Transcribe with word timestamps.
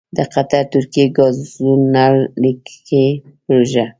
دقطر 0.19 0.63
ترکیې 0.73 1.05
دګازو 1.11 1.69
نل 1.93 2.15
لیکې 2.41 3.05
پروژه: 3.45 3.85